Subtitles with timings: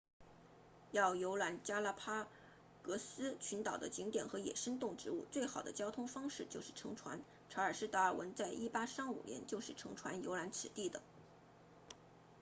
[0.93, 2.27] 要游览加拉帕
[2.81, 11.03] 戈斯群岛的景点和野生动植物最好的交通方式就是乘船查尔斯达尔文在1835年就是乘船游览此地的